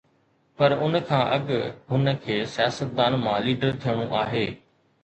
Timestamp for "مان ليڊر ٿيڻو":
3.23-4.11